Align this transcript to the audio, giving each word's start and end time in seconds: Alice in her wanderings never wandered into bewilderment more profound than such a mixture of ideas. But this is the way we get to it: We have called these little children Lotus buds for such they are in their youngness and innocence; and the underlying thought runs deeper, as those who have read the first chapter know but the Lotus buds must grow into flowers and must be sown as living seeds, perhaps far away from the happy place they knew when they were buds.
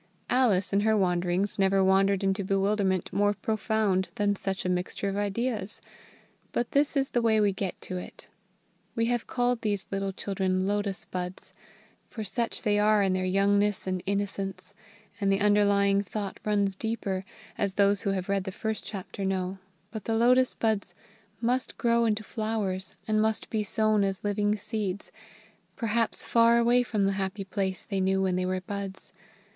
Alice 0.31 0.73
in 0.73 0.79
her 0.79 0.97
wanderings 0.97 1.59
never 1.59 1.83
wandered 1.83 2.23
into 2.23 2.43
bewilderment 2.43 3.13
more 3.13 3.35
profound 3.35 4.09
than 4.15 4.35
such 4.35 4.65
a 4.65 4.69
mixture 4.69 5.09
of 5.09 5.15
ideas. 5.15 5.79
But 6.51 6.71
this 6.71 6.97
is 6.97 7.11
the 7.11 7.21
way 7.21 7.39
we 7.39 7.53
get 7.53 7.79
to 7.81 7.97
it: 7.97 8.27
We 8.95 9.05
have 9.05 9.27
called 9.27 9.61
these 9.61 9.85
little 9.91 10.11
children 10.11 10.65
Lotus 10.65 11.05
buds 11.05 11.53
for 12.09 12.23
such 12.23 12.63
they 12.63 12.79
are 12.79 13.03
in 13.03 13.13
their 13.13 13.25
youngness 13.27 13.85
and 13.85 14.01
innocence; 14.07 14.73
and 15.19 15.31
the 15.31 15.39
underlying 15.39 16.01
thought 16.01 16.39
runs 16.43 16.75
deeper, 16.75 17.23
as 17.55 17.75
those 17.75 18.01
who 18.01 18.09
have 18.09 18.27
read 18.27 18.45
the 18.45 18.51
first 18.51 18.83
chapter 18.83 19.23
know 19.23 19.59
but 19.91 20.05
the 20.05 20.15
Lotus 20.15 20.55
buds 20.55 20.95
must 21.41 21.77
grow 21.77 22.05
into 22.05 22.23
flowers 22.23 22.95
and 23.07 23.21
must 23.21 23.51
be 23.51 23.61
sown 23.61 24.03
as 24.03 24.23
living 24.23 24.57
seeds, 24.57 25.11
perhaps 25.75 26.25
far 26.25 26.57
away 26.57 26.81
from 26.81 27.05
the 27.05 27.11
happy 27.21 27.43
place 27.43 27.85
they 27.85 28.01
knew 28.01 28.19
when 28.23 28.35
they 28.35 28.47
were 28.47 28.61
buds. 28.61 29.13